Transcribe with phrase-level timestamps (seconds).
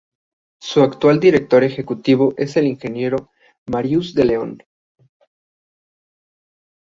[0.59, 3.29] Su actual director ejecutivo es el Ingeniero
[3.67, 4.63] Marius de Leon.